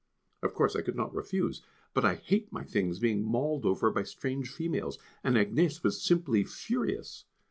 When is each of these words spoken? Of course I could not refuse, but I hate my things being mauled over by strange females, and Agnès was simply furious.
Of 0.41 0.55
course 0.55 0.75
I 0.75 0.81
could 0.81 0.95
not 0.95 1.13
refuse, 1.13 1.61
but 1.93 2.03
I 2.03 2.15
hate 2.15 2.51
my 2.51 2.63
things 2.63 2.97
being 2.97 3.23
mauled 3.23 3.67
over 3.67 3.91
by 3.91 4.01
strange 4.01 4.49
females, 4.49 4.97
and 5.23 5.35
Agnès 5.35 5.83
was 5.83 6.01
simply 6.01 6.43
furious. 6.43 7.25